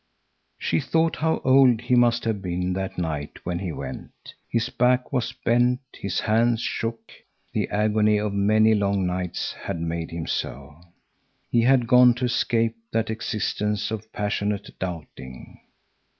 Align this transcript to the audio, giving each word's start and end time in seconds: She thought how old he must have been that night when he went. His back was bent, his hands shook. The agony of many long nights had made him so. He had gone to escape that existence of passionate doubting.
She 0.57 0.79
thought 0.81 1.17
how 1.17 1.41
old 1.45 1.81
he 1.81 1.93
must 1.93 2.23
have 2.25 2.41
been 2.41 2.73
that 2.73 2.97
night 2.97 3.45
when 3.45 3.59
he 3.59 3.71
went. 3.71 4.33
His 4.49 4.67
back 4.69 5.13
was 5.13 5.31
bent, 5.31 5.79
his 5.93 6.21
hands 6.21 6.59
shook. 6.61 7.11
The 7.53 7.69
agony 7.69 8.17
of 8.17 8.33
many 8.33 8.73
long 8.73 9.05
nights 9.05 9.53
had 9.53 9.79
made 9.79 10.09
him 10.09 10.25
so. 10.25 10.81
He 11.51 11.61
had 11.61 11.85
gone 11.85 12.15
to 12.15 12.25
escape 12.25 12.77
that 12.91 13.11
existence 13.11 13.91
of 13.91 14.11
passionate 14.11 14.71
doubting. 14.79 15.59